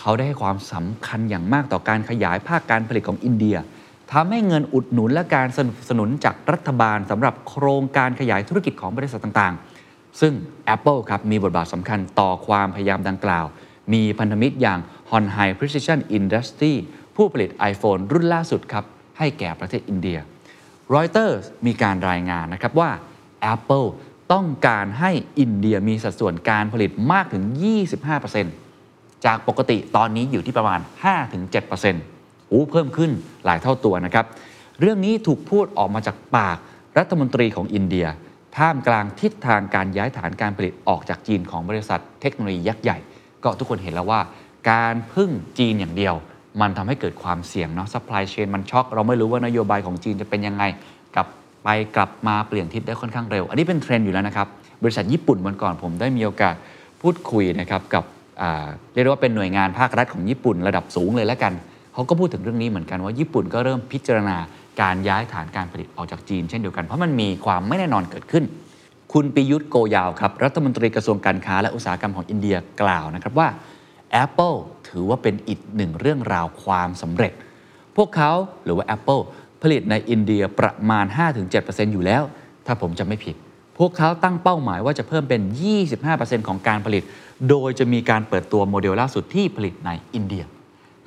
[0.00, 3.56] เขาได้ให้ความสำคัญอย่างมากต่อการขยายภาคการผลิตของอินเดีย
[4.12, 10.32] ทำให้เงินอุดหนุนและการสนับสนุนจากรัฐบาลสำหรับโครงการขยายธุรกิจของบริษัทต่างๆ ซึ่ง
[10.74, 13.46] Apple ครับมีบทบาทสำคัญต่อความพยายามดังกล่าว
[13.92, 16.72] มีพันธมิตรอย่าง Hon Hai Precision Industry
[17.16, 18.84] ผู้ผลิต iPhone รุ่นล่าสุดครับ
[19.18, 20.18] ให้แก่ประเทศอินเดีย
[20.94, 22.90] Reuters มีการรายงานนะครับว่า
[23.54, 23.88] Apple
[24.32, 25.10] ต้องการให้
[25.40, 27.44] อินเดียมีสัดส่วนการผลิตมากถึง
[28.14, 30.80] 25%จากปกติตอนนี้อยู่ที่ประมาณ
[31.64, 33.10] 5-7%โอ้เพิ่มขึ้น
[33.44, 34.26] หลายเท่าตัวนะครับ
[34.80, 36.58] เรื่องนี้ถูกพูดออกมาจากปาก
[36.98, 38.06] รัฐมนตรีของอินเดีย
[38.56, 42.98] ท่ามกลางทิศทางการย้ายฐานการผลิตออกจากจีนของบริษัทเทคโนโลยียักษ์ใหญ่
[43.44, 44.20] ก็ทุกคนเห็นแล้วว่า
[44.70, 46.14] การพึ่งจีนอย่างเดียว
[46.60, 50.64] มันทำให้เกิดความเสี่ยงเนาะ supply chain มันช็อก เราไม่รู้ว่านโยบายของจีนจะเป็นยังไง
[51.14, 51.26] กลับ
[51.64, 54.48] ไปกลับมาเปลี่ยนทิศได้ค่อนข้างเร็ว อันนี้เป็นเทรนด์อยู่แล้วนะครับ
[54.82, 56.54] บริษัทญี่ปุ่นวันก่อนผมได้มีโอกาส
[57.02, 58.04] พูดคุยนะครับกับ
[58.92, 61.52] เรียกว่าเป็นหน่วยงานภาครัฐของญี่ปุ่นระดับสูงเลยแล้วกัน
[61.92, 64.36] เขาก็พูดถึงเรื่องนี้เหมือนกันว่าญี่ปุ่นก็เริ่มพิจารณา
[64.80, 68.44] การย้ายฐานการผลิตออกจากจีนเช่นเดียวกันเพราะมันมีความไม่แน่นอนเกิดขึ้น
[69.18, 73.48] คุณปิยุทธโกยาวครับ รัฐมนตรีกระทรวงการค้าและอุตสาหกรรมของอินเดียกล่าวนะครับว่า
[74.24, 74.56] Apple
[74.88, 77.32] ถือว่าเป็นอีกหนึ่งเรื่องราวความสำเร็จ
[77.96, 78.32] พวกเขา
[78.64, 79.22] หรือว่า Apple
[79.62, 81.06] ผลิตในอินเดียประมาณ
[81.50, 82.22] 5-7%อยู่แล้ว
[82.66, 83.36] ถ้าผมจะไม่ผิด
[83.78, 85.40] พวกเขาตั้งเป้าหมายว่าจะเพิ่มเป็น
[85.94, 87.02] 25%ของการผลิต
[87.50, 90.44] โดยจะมีการเปิดตัวโมเดลล่าสุดที่ผลิตในอินเดีย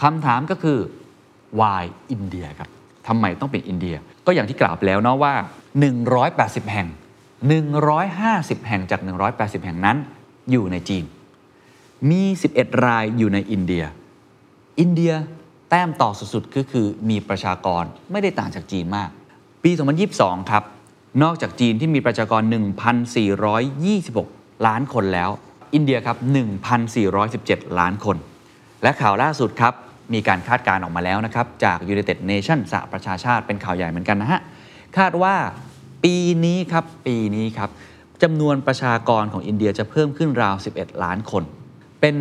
[0.02, 0.80] คำถามก็คือ
[1.60, 2.70] why อินเดียครับ
[3.08, 5.34] ทำไมต้องเป็นอินเดีย ก็อย่างที่กล่าวไปแล้วเนาะว่า
[6.04, 6.89] 180 แห่ง
[7.45, 9.02] 150 แห่งจาก
[9.34, 9.97] 180 แห่งนั้น
[10.52, 11.04] อยู่ในจีน
[12.10, 12.23] มี
[12.54, 13.84] 11 รายอยู่ในอินเดีย
[14.80, 15.13] อินเดีย
[15.69, 19.10] แต้มต่อสุดๆก็คือมีประชากรไม่ได้ต่างจากจีนมาก
[19.63, 19.71] ปี
[20.12, 20.63] 2022 ครับ
[21.23, 22.41] นอกจากจีนที่มีประชากร
[24.13, 25.30] 1,426 ล้านคนแล้ว
[25.73, 26.17] อินเดียครับ
[26.97, 28.17] 1,417 ล้านคน
[28.84, 29.73] และข่าวล่าสุดครับ
[30.13, 34.41] มีการคาดการณ์ออกมาแล้วนะครับ จาก United Nations สหประชาชาติเป็นข่าวใหญ่เหมือนกันนะฮะ
[34.97, 35.36] คาดว่า
[36.04, 37.70] ปีนี้ครับปีนี้ครับ
[38.24, 41.44] จำนวนประชากรของอินเดียจะเพิ่มขึ้นราว 11 ล้านคน
[42.02, 42.16] เป็น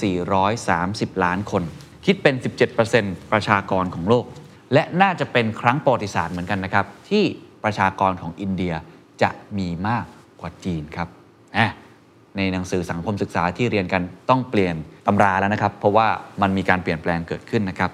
[0.00, 1.62] 1,430 ล้านคน
[2.06, 2.34] คิดเป็น
[2.82, 4.24] 17%ประชากรของโลก
[4.74, 7.24] และน่าจะเป็นครั้งประวัติศาสตร์เหมือนกันนะครับ ที่
[7.64, 8.74] ประชากรของอินเดีย
[9.22, 10.04] จะมีมาก
[10.40, 11.08] กว่าจีนครับ
[12.36, 14.74] ในหนังสือสังคมศึกษาที่เรียนกันต้องเปลี่ยน
[15.06, 16.06] ตำราแล้วนะครับ เพราะว่า
[16.42, 17.90] มันมีการเปลี่ยนแปลงเกิดขึ้นนะครับ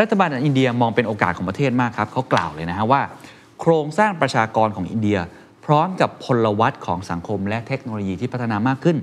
[0.00, 3.00] รัฐบาลอินเดียมองเป็นโอกาสของประเทศมากครับเขากล่าวเลยนะฮะว่า
[3.60, 5.18] โครงสร้างประชากรของอินเดีย
[5.64, 8.96] พร้อมกับพลวัตของสังคมและเทคโนโลยีที่พัฒนามากขึ้น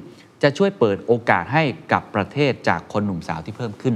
[0.44, 3.96] จะช่วยเปิดโอกาสให้กับประเทศจากคนหนุ่มสาวที่เพิ่มขึ้น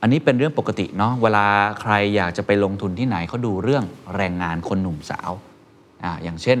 [0.00, 1.46] อันนี้เป็นเรื่องปกติเนาะเวลา
[1.80, 3.84] ใครอยากจะไปลงทุนที่ไหนเขาดูเรื่อง
[4.16, 5.30] แรงงานคนหนุ่มสาว
[6.04, 6.58] อ่าอย่างเช่น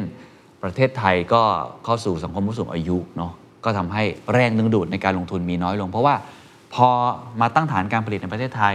[0.62, 1.42] ประเทศไทยก็
[1.84, 3.32] เข้าสู่สังคมผู้สูงอายุเนาะ
[3.64, 4.02] ก็ทำให้
[4.32, 6.14] แรงดึงดูดในการลงทุนมีน้อยลง เพราะว่า
[6.74, 6.88] พอ
[7.40, 8.74] มาตั้งฐานการผลิตในประเทศไทย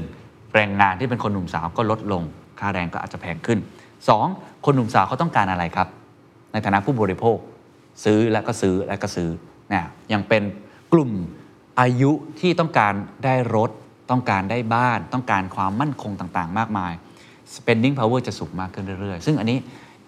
[0.00, 0.54] 1.
[0.54, 2.22] แรงงานที่เป็นคนหนุ่มสาวก็ลดลง
[2.60, 3.58] ค่าแรงก็อาจจะแพงขึ้น
[4.04, 4.64] 2.
[4.64, 5.88] คนหนุ่มสาวเขาต้องการอะไรครับ
[6.52, 7.36] ในฐานะผู้บริโภค
[8.04, 9.28] ซื้อและก็ซื้อและก็ซื้อ
[9.72, 9.82] นะ
[10.12, 10.42] ยังเป็น
[10.92, 11.10] กลุ่ม
[11.80, 13.70] อายุที่ต้องการได้รถ
[14.10, 16.92] ต้องการได้บ้าน ต้องการความมั่นคงต่างๆ มากมาย
[17.54, 19.58] spending power จะสูงมากขึ้นเรื่อยๆ ซึ่งอันนี้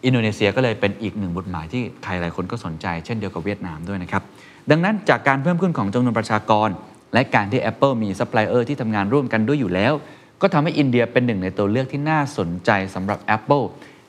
[0.05, 4.22] อินโดนีเซียก็เลยเป็นอีกหนึ่งจุดหมายที่ใครหลายคนก็สนใจ เช่นเดียวกับเวียดนามด้วยนะครับ
[4.70, 6.68] ดังนั้นจากการเพิ่มขึ้นของจำนวนประชากร
[7.14, 9.92] และการที่ Apple มีซัพพลายเออร์ที่ทำงานร่วมกันด้วยอยู่แล้ว
[10.42, 13.64] ก็ทำให้อินเดียเป็นหนึ่งในตัวเลือกที่น่าสนใจสำหรับ Apple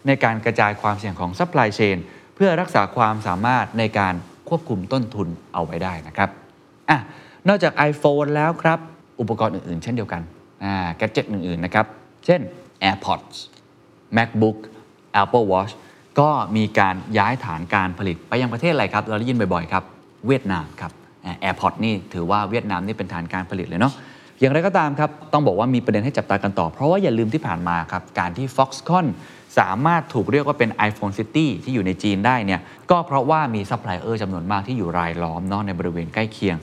[0.08, 1.98] ในการกระจายความเสี่ยงของซัพพลายเชน
[2.36, 4.14] เพื่อรักษาความสามารถในการ
[4.50, 6.30] ควบคุมต้นทุนเอาไว้ได้นะครับ
[6.90, 6.98] อะ
[7.48, 8.80] นอกจาก iPhone แล้วครับ
[9.20, 10.22] อุปกรณ์อื่น ๆ เช่นเดียวกัน
[10.64, 11.86] อ่า gadget อื่น ๆ นะครับ
[12.26, 12.42] เช่น
[12.90, 13.38] AirPods
[14.18, 14.58] MacBook
[15.22, 15.74] Apple Watch
[16.20, 19.84] ก็มีการย้ายฐานการผลิตไปยังประเทศอะไรครับ เราได้ยินบ่อย ๆ ครับ
[20.28, 20.92] เวียดนามครับ
[21.26, 23.94] อ่า AirPods นี่ถือว่าเวียดนามนี่เป็นฐานการผลิตเลยเนาะ
[24.40, 29.08] อย่างไรก็ตามครับ ต้องบอกว่ามีประเด็นให้จับตากันต่อ เพราะว่าอย่าลืมที่ผ่านมาครับ การที่ Foxconn
[29.60, 36.58] สามารถถูกเรียกว่าเป็น iPhone City ที่อยู่ในจีนได้เนี่ยก็เพราะว่ามีซัพพลายเออร์จำนวนมากที่อยู่รายล้อมเนาะในบริเวณใกล้เคียง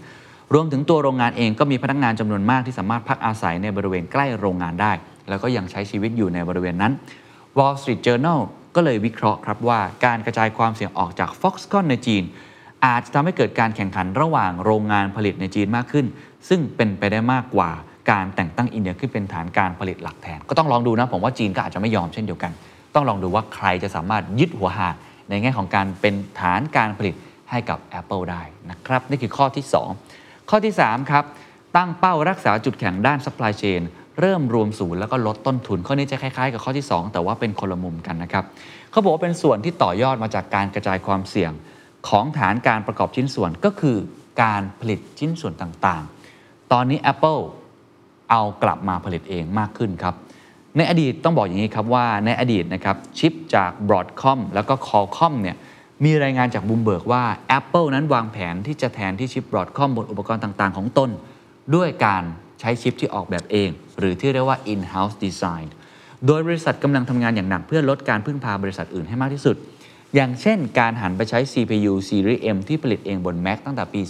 [0.54, 4.92] รวมถึงตัวโรงงานเองก็มีพนักงานจำนวนมากที่สามารถพักอาศัยในบริเวณใกล้โรงงานได้
[5.28, 6.92] แล้วก็ยังใช้ชีวิตอยู่ในบริเวณนั้น
[7.58, 8.40] Wall Street Journal
[8.76, 12.22] ก็เลยวิเคราะห์ครับว่าการกระจายความเสี่ยงออกจาก Foxconn ในจีน
[12.87, 16.07] อาจจะทำให้เกิดการแข่งขันระหว่างโรงงานผลิตในจีนมากขึ้น
[16.49, 17.70] ซึ่งเป็นไปได้มากกว่า
[18.11, 22.53] การแต่งตั้งอินเดียขึ้นเป็นฐานการผลิตหลักแทน ก็ต้องลองดูนะ ผมว่าจีนก็อาจจะไม่ยอมเช่นเดียวกัน
[22.94, 24.88] ต้องลองดูว่าใครจะสามารถยึดหัวหา
[25.29, 27.14] ในแง่ของการเป็นฐานการผลิต
[27.51, 29.64] ให้กับ Apple ได้นะครับ นี่คือข้อที่
[30.09, 31.25] 2 ข้อที่ 3 ครับ
[31.77, 33.83] ตั้งเป้ารักษาจุดแข็งด้าน supply chain
[34.20, 38.44] เริ่มรวมศูนย์แล้วก็ลดต้นทุน ข้อนี้จะคล้ายๆ กับข้อที่ 2 แต่ว่าเป็นคนละมุมกันนะครับ
[38.90, 41.53] เขาบอกว่าเป็นส่วนที่ต่อยอดมาจากการกระจายความเสี่ยง
[42.09, 43.97] ของฐานการประกอบชิ้นส่วนก็คือ
[44.42, 47.42] การผลิตชิ้นส่วนต่างๆ ตอนนี้ Apple
[48.31, 50.14] เอากลับมาผลิตเองมากขึ้นครับ
[50.77, 55.57] ในอดีตต้องบอกอย่างนี้ครับว่าในอดีตนะครับชิปจาก Broadcom แล้วก็ Qualcomm เนี่ย
[56.05, 57.25] มีรายงานจากบูมเบิร์กว่า
[57.59, 61.11] Apple นั้นวางแผนที่จะแทนที่ชิป Broadcom บนอุปกรณ์ต่างๆ ของตน
[61.75, 62.23] ด้วยการ
[62.61, 65.66] ใช้ชิปที่ออกแบบเอง หรือที่เรียกว่า in-house design
[66.27, 69.57] โดยบริษัทกำลังทำงานอย่างหนักเพื่อลดการพึ่งพาบริษัทอื่นให้มากที่สุด
[70.14, 74.01] อย่างเช่นการหันไปใช้ CPU Series M ที่ผลิตเองบน Mac ตั้งแต่ปี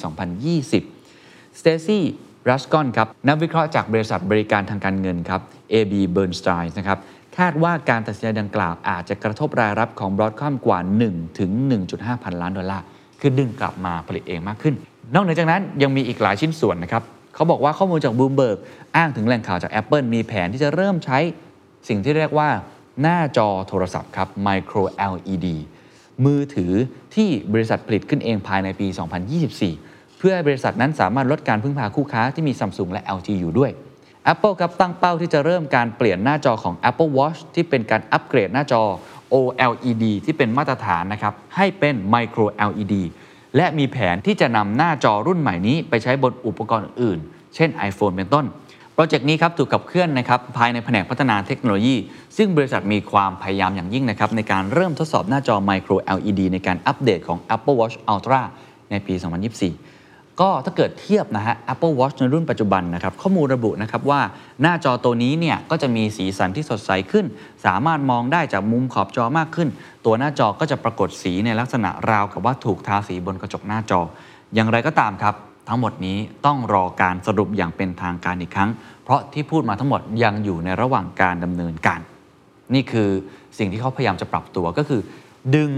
[0.74, 2.04] 2020สเตซี่
[2.48, 5.40] รัสกอนครับนักวิเคราะห์จากบริษัทบริการทางการเงินครับ
[5.72, 6.98] AB Bernstein นะครับ
[7.38, 10.78] คาดว่าการตัดสินใจดังกล่าวอาจจะกระทบรายรับของ Broadcom กว่า
[11.10, 11.50] 1 ถึง
[11.88, 12.84] 1.5 พันล้านดอลลาร์
[13.20, 14.74] คือดึงกลับมาผลิตเองมากขึ้น
[15.14, 17.02] นอกเหนือจากนั้นยังมีอีกหลายชิ้นส่วนนะครับ
[17.34, 18.56] เขาบอกว่าข้อมูลจาก Bloomberg
[18.96, 21.18] อ้างถึงแหล่งข่าวจาก Apple มีแผนที่จะเริ่มใช้
[21.88, 22.48] สิ่งที่เรียกว่า
[23.02, 24.82] หน้าจอโทรศัพท์ครับ Micro
[25.12, 25.46] LED
[26.24, 26.72] มือถือ
[27.14, 28.86] ที่บริษัทผลิตขึ้นเองภายในปี
[29.52, 33.70] 2024 เพื่อให้บริษัทนั้นสามารถลดการพึ่งพาคู่ค้าที่มี Samsung และ LG อยู่ด้วย
[34.32, 38.82] Apple ครับตั้งเป้าที่จะเริ่มการเปลี่ยนหน้าจอของ Apple Watch ที่เป็นการอัปเกรดหน้าจอ
[39.34, 42.94] OLED ที่เป็นมาตรฐานนะครับให้เป็น Micro LED
[43.56, 47.18] และมีแผนที่จะนำหน้าจอรุ่นใหม่นี้ไปใช้บนอุปกรณ์อื่น
[47.54, 48.44] เช่น iPhone เป็นต้น
[48.98, 51.96] โปรเจกต์นี้ครับถูกขับเคลื่อนนะครับภายในแผนกพัฒนาเทคโนโลยี
[52.36, 58.42] ซึ่งบริษัทมีความพยายามอย่างยิ่งนะครับในการเริ่มทดสอบหน้าจอ Micro LED ในการอัปเดตของ Apple Watch Ultra
[58.90, 59.14] ในปี
[59.92, 64.20] 2024 ก็ถ้าเกิดเทียบนะฮะ Apple Watch ในรุ่นปัจจุบันนะครับข้อมูลระบุนะครับว่า
[64.62, 67.26] หน้าจอตัวนี้เนี่ยก็จะมีสีสันที่สดใสขึ้น
[67.64, 69.68] สามารถมองได้จากมุมขอบจอมากขึ้น
[70.04, 74.00] ตัวหน้าจอก็จะปรากฏสีในลักษณะราวกับว่าถูกทาสีบนกระจกหน้าจอ
[74.54, 75.36] อย่างไรก็ตามครับ
[75.68, 78.70] ทั้งหมดนี้ต้องรอการสรุปอย่างเป็นทางการอีกครั้ง
[79.04, 82.00] เพราะที่พูดมาทั้งหมดยังอยู่ในระหว่างการดำเนินการ
[82.74, 83.10] นี่คือ
[83.58, 85.00] สิ่งที่เขาพยายามจะปรับตัวก็คือ
[85.56, 85.72] ดึง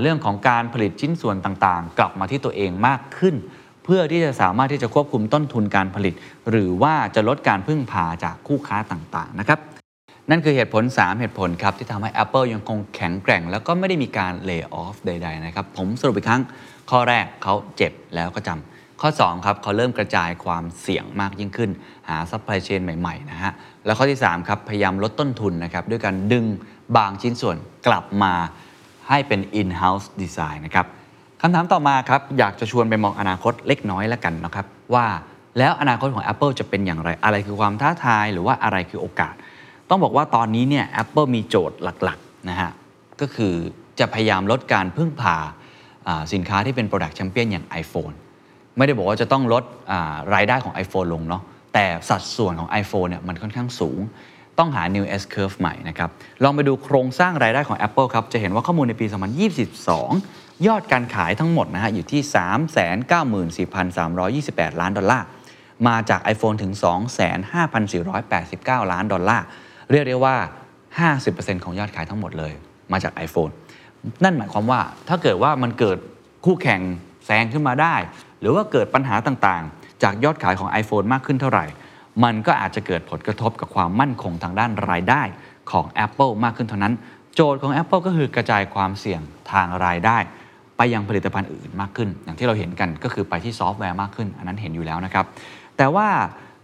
[0.00, 3.34] เรื่องของการผลิตชิ้นส่วนต่างๆ กลับมาที่ตัวเองมากขึ้น
[3.84, 6.14] เพื่อที่จะสามารถที่จะควบคุมต้นทุนการผลิต
[6.50, 9.58] หรือว่าจะลดการพึ่งพาจากคู่ค้าต่างๆนะครับ
[10.30, 16.42] นั่นคือเหตุผล 3 เหตุผลครับ ที่ทำให้ Apple ยังคงแข็งแกร่ง แล้วก็ไม่ได้มีการ layoff ใด ๆ นะครับ ผมสรุปอีกครั้ง
[16.90, 21.70] ข้อแรกเขาเจ็บแล้วก็จำ ข้อ2ครับเขาเริ่มกระจายความเสี่ยงมากยิ่งขึ้น
[22.08, 23.52] หาซัพพลายเชนใหม่ๆนะฮะ
[23.84, 26.44] แล้วข้อที่3ครับพยายามลดต้นทุนนะครับด้วยการดึง
[26.96, 27.56] บางชิ้นส่วน
[27.86, 28.32] กลับมา
[29.08, 30.86] ให้เป็น in-house design นะครับ
[31.40, 35.06] คำถามต่อมาครับอยากจะชวนไปมองอนาคตเล็กน้อยแล้วกันนะครับว่า
[35.58, 39.34] แล้วอนาคตของ Apple จะเป็นอย่างไร อะไรคือความท้าทายหรือว่าอะไรคือโอกาส
[39.88, 42.70] ต้องบอกว่าตอนนี้เนี่ย Apple มีโจทย์หลักๆนะฮะ
[43.20, 43.54] ก็คือ
[43.98, 45.36] จะพยายามลดการพึ่งพา
[46.08, 48.14] อ่าสินค้าที่เป็น Product Champion อย่าง iPhone
[48.76, 49.64] ไม่ได้บอกว่าจะต้องลด
[50.34, 51.42] รายได้ของ iPhone ลงเนาะ
[51.74, 53.98] แต่สัดส่วนของ iPhone เนี่ยมันค่อนข้างสูง
[54.58, 56.10] ต้องหา New S Curve ใหม่นะครับ
[56.42, 59.06] ลองไปดูโครงสร้างรายได้ของ Apple ครับ จะเห็นว่าข้อมูลในปี
[59.86, 65.26] 2022 ยอดการขายทั้งหมดนะฮะอยู่ที่ 394,328 ล้านดอลลาร์
[65.88, 66.72] มาจาก iPhone ถึง
[68.02, 69.44] 25,489 ล้านดอลลาร์
[69.90, 70.36] เรียกได้ว่า
[71.00, 72.52] 50%ของยอดขายทั้งหมดเลย
[72.92, 73.52] มาจาก iPhone
[74.24, 75.98] นั่นหมายความว่าถ้าเกิดว่ามันเกิด
[76.44, 76.80] คู่แข่ง
[77.26, 77.94] แซงขึ้นมาได้
[78.40, 81.64] หรือว่าเกิดปัญหาต่างๆ จากยอดขายของ iPhone มากขึ้นเท่าไหร่
[82.24, 85.22] มันก็อาจจะเกิดผลกระทบกับความมั่นคงทางด้านรายได้
[85.70, 86.94] ของ Apple มากขึ้นเท่านั้น
[87.34, 89.20] โจทย์ของ Apple ก็คือกระจายความเสี่ยง
[89.52, 90.18] ทางรายได้
[90.76, 95.24] ไปยังผลิตภัณฑ์อื่นมากขึ้น อย่างที่เราเห็นกันก็คือไปที่ซอฟต์แวร์มากขึ้น อันนั้นเห็นอยู่แล้วนะครับ
[95.76, 96.08] แต่ว่า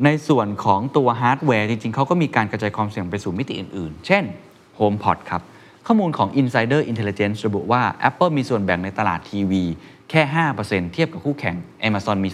[0.05, 4.25] ในส่วนของตัวฮาร์ดแวร์จริงๆ เขาก็มีการกระจายความเสี่ยงไปสู่มิติอื่นๆ เช่น
[4.79, 5.43] HomePod ครับ
[5.87, 9.63] ข้อมูลของ Insider Intelligence ระบุว่า Apple มีส่วนแบ่งในตลาดทีวี
[10.13, 10.23] แค่
[10.61, 11.57] 5%เทียบกับคู่แข่ง
[11.89, 12.31] Amazon มี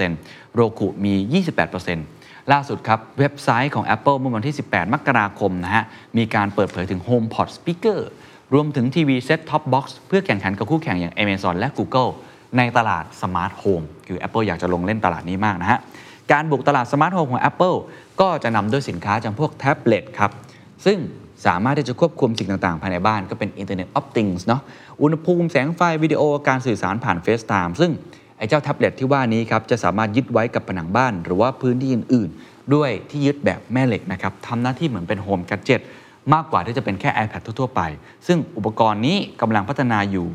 [0.00, 1.40] 30% Roku มี
[1.82, 5.84] 28%ล่าสุดครับ เว็บไซต์ของ Apple เมื่อวันที่ 18 มกราคมนะฮะ
[6.16, 8.00] มีการเปิดเผยถึง HomePod Speaker
[8.54, 12.10] รวมถึงทีวี set-top box เพื่อแข่งขันกับคู่แข่งอย่าง Amazon และ Google
[12.58, 15.80] ในตลาดสมาร์ทโฮมคือ Apple อยากจะลงเล่นตลาดนี้มากนะฮะ
[16.32, 17.76] การบุกตลาดสมาร์ทโฮมของ Apple
[18.20, 20.30] ก็จะนำด้วยสินค้าจำพวกแท็บเล็ตครับ
[20.86, 20.98] ซึ่ง
[21.46, 24.62] สามารถที่จะควบคุมสิ่งต่างๆ ภายในบ้านก็เป็น Internet of Things เนาะ
[25.02, 27.92] อุณหภูมิแสงไฟวิดีโอการสื่อสารผ่าน FaceTime ซึ่ง
[28.38, 35.80] ไอ้เจ้าแท็บเล็ตที่ว่านี้ครับจะสามารถยึดไว้กับผนังบ้าน หรือว่าพื้นที่อื่นๆ ด้วยที่ยึดแบบแม่เหล็กนะครับทำหน้าที่เหมือนเป็นโฮมแกจ e t
[36.34, 37.80] มากกว่าที่จะเป็นแค่ iPad ทั่วๆไป
[38.26, 40.26] ซึ่งอุปกรณ์นี้กำลังพัฒนาอยู่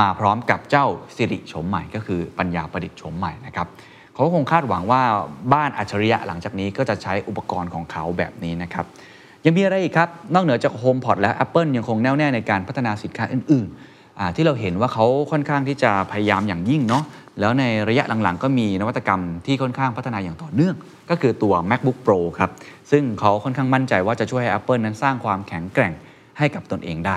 [0.00, 3.66] มาพร้อมกับเจ้าสิริโฉมใหม่ ก็คือปัญญาประดิษฐ์โฉมใหม่นะครับ
[4.12, 5.02] เขาก็คงคาดหวังว่า
[5.52, 8.86] บ้านอัจฉริยะหลังจากนี้ก็จะใช้อุปกรณ์ของเขาแบบนี้นะครับ
[9.48, 17.04] ยังมีอะไรอีกครับ นอกเหนือจาก HomePod แล้ว Apple ยังคงแน่วแน่ในการพัฒนาสินค้าอื่นๆ ที่เราเห็นว่าเขาค่อนข้างที่จะพยายามอย่างยิ่งเนาะ
[17.40, 20.74] แล้วในระยะหลังๆ ก็มีนวัตกรรมที่ค่อนข้างพัฒนาอย่างต่อเนื่อง
[21.10, 22.50] ก็คือตัว MacBook Pro ครับ
[22.90, 25.92] ซึ่งเขาค่อนข้างมั่นใจว่าจะช่วยให้ Apple นั้นสร้างความแข็งแกร่ง
[26.38, 27.16] ให้กับตนเองได้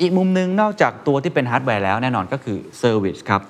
[0.00, 3.40] อีกมุมหนึ่งนอกจากตัวที่เป็นฮาร์ดแวร์แล้วแน่นอนก็คือ service ครับ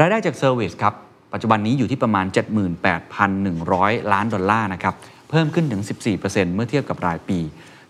[0.00, 0.94] รายได้จาก service ครับ
[1.32, 2.26] ปัจจุบันนี้อยู่ที่ประมาณ
[3.44, 4.94] 78,100 ล้านดอลลาร์นะครับ
[5.30, 5.82] เพิ่มขึ้นถึง
[6.18, 7.38] 14%เมื่อเทียบกับรายปี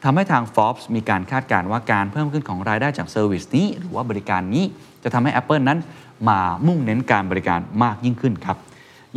[0.04, 4.64] ทำให้ทาง Forbes มีการคาดการณ์ว่าการเพิ่มขึ้นของรายได้จาก service นี้ หรือว่าบริการนี้
[5.02, 5.78] จะทำให้ Apple นั้น
[6.28, 8.56] มามุ่งเน้นการบริการมากยิ่งขึ้นครับ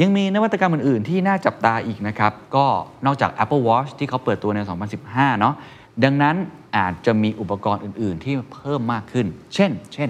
[0.02, 2.66] ยังมีนวัตกรรมอื่น ๆ ที่น่าจับตาอีกนะครับ ก็
[3.06, 4.60] นอกจาก Apple Watch ที่เขาเปิดตัวใน
[5.00, 5.56] 2015 เนาะ
[6.04, 6.36] ดังนั้น
[6.78, 10.10] อาจจะมีอุปกรณ์อื่น ๆ ที่เพิ่มมากขึ้น เช่น เช่น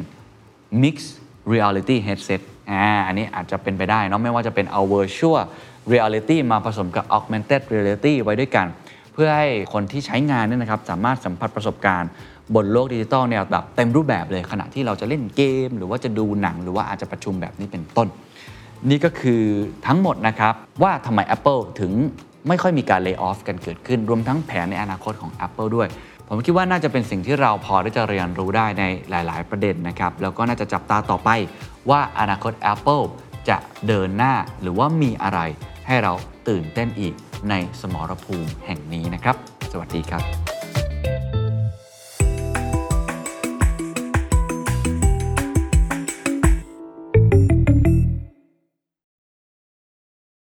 [0.82, 1.12] Mixed
[1.54, 5.42] Reality Headset อ่าอันนี้อาจจะเป็นไปได้เนาะไม่ว่าจะเป็นเอา Virtual
[5.92, 8.68] Reality มาผสมกับ Augmented Reality ไว้ด้วยกัน
[9.14, 12.10] เพื่อให้คนที่ใช้งานเนี่ยนะครับสามารถสัมผัสประสบการณ์
[12.56, 18.08] บนโลกดิจิตอลเนี่ยแบบเต็มรูปแบบเลยขณะที่เราจะเล่นเกม หรือว่าจะดูหนังหรือว่าอาจจะประชุมแบบนี้เป็นต้น
[18.90, 19.44] นี่ก็คือ
[19.88, 21.92] ทั้งหมดนะครับ ว่าทำไม Apple ถึง
[22.48, 25.88] ไม่ค่อยมีการเลิกออฟกันเกิดขึ้น รวมทั้งแผนในอนาคตของ Apple ด้วย
[26.28, 31.30] ผมคิดว่าน่าจะเป็นสิ่งที่เราพอที่จะเรียนรู้ได้ในหลาย ๆ ประเด็นนะครับ แล้วก็น่าจะจับตาต่อไป
[31.90, 33.04] ว่าอนาคต Apple
[33.50, 35.40] จะเดินหน้าหรือว่ามีอะไร
[35.90, 36.14] ให้เรา
[36.50, 37.14] ตื่นเต้นอีก
[37.50, 39.36] ในสมรภูมิแห่งนี้นะครับ
[39.72, 40.49] สวัสดีครับ